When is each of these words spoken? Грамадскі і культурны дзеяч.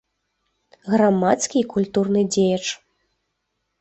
Грамадскі 0.93 1.55
і 1.61 1.67
культурны 1.75 2.21
дзеяч. 2.33 2.65